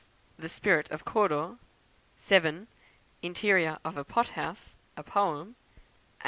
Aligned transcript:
The 0.35 0.49
Spirit 0.49 0.89
of 0.89 1.05
Cawdor; 1.05 1.57
7. 2.15 2.67
Interior 3.21 3.77
of 3.85 3.97
a 3.97 4.03
Pothouse, 4.03 4.73
a 4.97 5.03
Poem; 5.03 5.49
8. 5.77 5.79